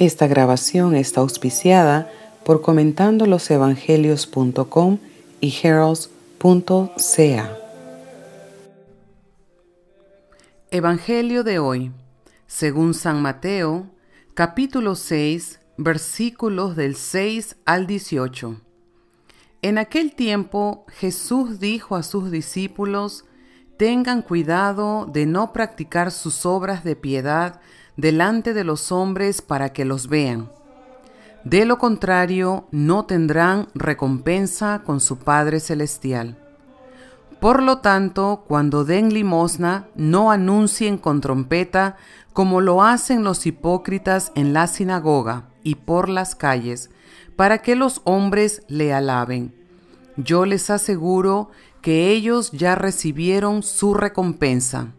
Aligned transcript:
Esta 0.00 0.26
grabación 0.26 0.96
está 0.96 1.20
auspiciada 1.20 2.10
por 2.42 2.62
comentandolosevangelios.com 2.62 4.98
y 5.42 5.54
heralds.ca. 5.62 7.56
Evangelio 10.70 11.44
de 11.44 11.58
hoy, 11.58 11.92
según 12.46 12.94
San 12.94 13.20
Mateo, 13.20 13.88
capítulo 14.32 14.94
6, 14.94 15.60
versículos 15.76 16.76
del 16.76 16.96
6 16.96 17.56
al 17.66 17.86
18. 17.86 18.58
En 19.60 19.76
aquel 19.76 20.14
tiempo 20.14 20.86
Jesús 20.88 21.60
dijo 21.60 21.94
a 21.94 22.02
sus 22.02 22.30
discípulos, 22.30 23.26
tengan 23.80 24.20
cuidado 24.20 25.06
de 25.06 25.24
no 25.24 25.54
practicar 25.54 26.10
sus 26.10 26.44
obras 26.44 26.84
de 26.84 26.96
piedad 26.96 27.62
delante 27.96 28.52
de 28.52 28.62
los 28.62 28.92
hombres 28.92 29.40
para 29.40 29.72
que 29.72 29.86
los 29.86 30.08
vean. 30.08 30.50
De 31.44 31.64
lo 31.64 31.78
contrario, 31.78 32.66
no 32.72 33.06
tendrán 33.06 33.68
recompensa 33.74 34.82
con 34.84 35.00
su 35.00 35.16
Padre 35.16 35.60
Celestial. 35.60 36.36
Por 37.40 37.62
lo 37.62 37.78
tanto, 37.78 38.44
cuando 38.46 38.84
den 38.84 39.14
limosna, 39.14 39.86
no 39.94 40.30
anuncien 40.30 40.98
con 40.98 41.22
trompeta 41.22 41.96
como 42.34 42.60
lo 42.60 42.82
hacen 42.82 43.24
los 43.24 43.46
hipócritas 43.46 44.30
en 44.34 44.52
la 44.52 44.66
sinagoga 44.66 45.46
y 45.62 45.76
por 45.76 46.10
las 46.10 46.34
calles, 46.34 46.90
para 47.34 47.62
que 47.62 47.76
los 47.76 48.02
hombres 48.04 48.60
le 48.68 48.92
alaben. 48.92 49.59
Yo 50.24 50.44
les 50.44 50.70
aseguro 50.70 51.50
que 51.80 52.10
ellos 52.10 52.50
ya 52.52 52.74
recibieron 52.74 53.62
su 53.62 53.94
recompensa. 53.94 54.92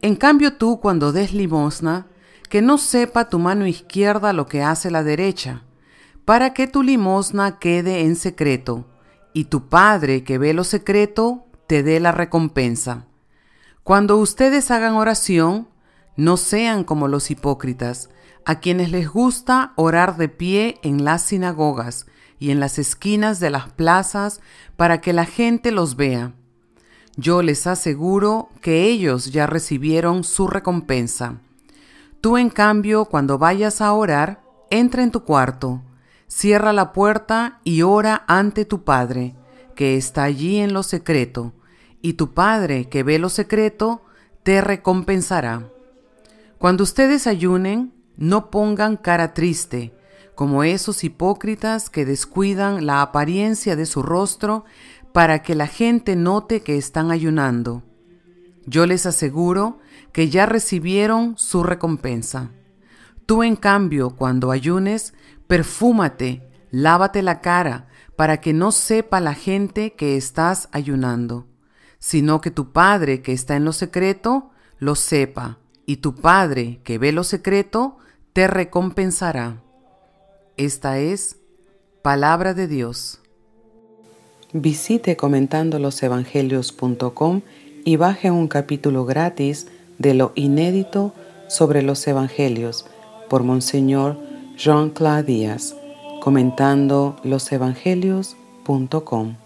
En 0.00 0.16
cambio 0.16 0.56
tú 0.56 0.80
cuando 0.80 1.12
des 1.12 1.32
limosna, 1.32 2.06
que 2.48 2.62
no 2.62 2.78
sepa 2.78 3.28
tu 3.28 3.38
mano 3.38 3.66
izquierda 3.66 4.32
lo 4.32 4.46
que 4.46 4.62
hace 4.62 4.90
la 4.90 5.02
derecha, 5.02 5.62
para 6.24 6.54
que 6.54 6.66
tu 6.66 6.82
limosna 6.82 7.58
quede 7.58 8.02
en 8.02 8.14
secreto, 8.16 8.86
y 9.32 9.44
tu 9.44 9.68
Padre 9.68 10.22
que 10.24 10.38
ve 10.38 10.52
lo 10.54 10.64
secreto 10.64 11.46
te 11.66 11.82
dé 11.82 11.98
la 11.98 12.12
recompensa. 12.12 13.06
Cuando 13.82 14.18
ustedes 14.18 14.70
hagan 14.70 14.94
oración, 14.94 15.68
no 16.16 16.36
sean 16.36 16.84
como 16.84 17.08
los 17.08 17.30
hipócritas, 17.30 18.10
a 18.44 18.60
quienes 18.60 18.90
les 18.90 19.08
gusta 19.08 19.72
orar 19.76 20.16
de 20.16 20.28
pie 20.28 20.78
en 20.82 21.04
las 21.04 21.22
sinagogas 21.22 22.06
y 22.42 22.50
en 22.50 22.58
las 22.58 22.80
esquinas 22.80 23.38
de 23.38 23.50
las 23.50 23.68
plazas 23.68 24.40
para 24.76 25.00
que 25.00 25.12
la 25.12 25.26
gente 25.26 25.70
los 25.70 25.94
vea. 25.94 26.32
Yo 27.16 27.40
les 27.40 27.68
aseguro 27.68 28.48
que 28.60 28.86
ellos 28.86 29.30
ya 29.30 29.46
recibieron 29.46 30.24
su 30.24 30.48
recompensa. 30.48 31.38
Tú, 32.20 32.36
en 32.38 32.50
cambio, 32.50 33.04
cuando 33.04 33.38
vayas 33.38 33.80
a 33.80 33.92
orar, 33.92 34.42
entra 34.70 35.04
en 35.04 35.12
tu 35.12 35.22
cuarto, 35.22 35.82
cierra 36.26 36.72
la 36.72 36.92
puerta 36.92 37.60
y 37.62 37.82
ora 37.82 38.24
ante 38.26 38.64
tu 38.64 38.82
Padre, 38.82 39.36
que 39.76 39.96
está 39.96 40.24
allí 40.24 40.56
en 40.56 40.72
lo 40.72 40.82
secreto, 40.82 41.52
y 42.00 42.14
tu 42.14 42.34
Padre, 42.34 42.88
que 42.88 43.04
ve 43.04 43.20
lo 43.20 43.28
secreto, 43.28 44.02
te 44.42 44.60
recompensará. 44.60 45.68
Cuando 46.58 46.82
ustedes 46.82 47.28
ayunen, 47.28 47.92
no 48.16 48.50
pongan 48.50 48.96
cara 48.96 49.32
triste, 49.32 49.94
como 50.34 50.64
esos 50.64 51.04
hipócritas 51.04 51.90
que 51.90 52.04
descuidan 52.04 52.86
la 52.86 53.02
apariencia 53.02 53.76
de 53.76 53.86
su 53.86 54.02
rostro 54.02 54.64
para 55.12 55.42
que 55.42 55.54
la 55.54 55.66
gente 55.66 56.16
note 56.16 56.62
que 56.62 56.76
están 56.76 57.10
ayunando. 57.10 57.82
Yo 58.66 58.86
les 58.86 59.06
aseguro 59.06 59.78
que 60.12 60.30
ya 60.30 60.46
recibieron 60.46 61.36
su 61.36 61.62
recompensa. 61.62 62.50
Tú 63.26 63.42
en 63.42 63.56
cambio, 63.56 64.10
cuando 64.10 64.50
ayunes, 64.50 65.14
perfúmate, 65.46 66.48
lávate 66.70 67.22
la 67.22 67.40
cara, 67.40 67.88
para 68.16 68.40
que 68.40 68.52
no 68.52 68.72
sepa 68.72 69.20
la 69.20 69.34
gente 69.34 69.94
que 69.94 70.16
estás 70.16 70.68
ayunando, 70.72 71.46
sino 71.98 72.40
que 72.40 72.50
tu 72.50 72.72
Padre 72.72 73.22
que 73.22 73.32
está 73.32 73.56
en 73.56 73.64
lo 73.64 73.72
secreto, 73.72 74.50
lo 74.78 74.94
sepa, 74.94 75.58
y 75.86 75.96
tu 75.96 76.14
Padre 76.14 76.80
que 76.84 76.98
ve 76.98 77.12
lo 77.12 77.24
secreto, 77.24 77.98
te 78.32 78.46
recompensará. 78.46 79.62
Esta 80.56 80.98
es 80.98 81.36
palabra 82.02 82.52
de 82.52 82.68
Dios. 82.68 83.20
Visite 84.52 85.16
comentandolosevangelios.com 85.16 87.40
y 87.84 87.96
baje 87.96 88.30
un 88.30 88.48
capítulo 88.48 89.06
gratis 89.06 89.66
de 89.98 90.12
lo 90.12 90.32
inédito 90.34 91.14
sobre 91.48 91.80
los 91.82 92.06
evangelios 92.06 92.84
por 93.30 93.44
Monseñor 93.44 94.18
Jean-Claude 94.58 95.22
Díaz, 95.22 95.74
comentando 96.20 97.16
losevangelios.com. 97.24 99.36